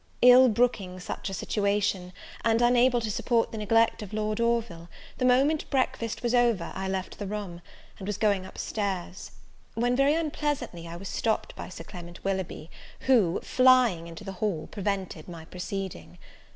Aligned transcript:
Ill 0.23 0.49
brooking 0.49 0.99
such 0.99 1.29
a 1.29 1.33
situation, 1.35 2.11
and 2.43 2.59
unable 2.63 2.99
to 2.99 3.11
suport 3.11 3.51
the 3.51 3.57
neglect 3.59 4.01
of 4.01 4.13
Lord 4.13 4.39
Orville, 4.39 4.89
the 5.19 5.25
moment 5.25 5.69
breakfast 5.69 6.23
was 6.23 6.33
over 6.33 6.71
I 6.73 6.87
left 6.87 7.19
the 7.19 7.27
room, 7.27 7.61
and 7.99 8.07
was 8.07 8.17
going 8.17 8.43
up 8.43 8.57
stairs; 8.57 9.29
when, 9.75 9.95
very 9.95 10.15
unpleasantly, 10.15 10.87
I 10.87 10.95
was 10.95 11.07
stopped 11.07 11.55
by 11.55 11.69
Sir 11.69 11.83
Clement 11.83 12.23
Willoughby, 12.23 12.71
who, 13.01 13.41
flying 13.43 14.07
into 14.07 14.23
the 14.23 14.31
hall, 14.41 14.67
prevented 14.71 15.27
my 15.27 15.45
proceeding. 15.45 16.17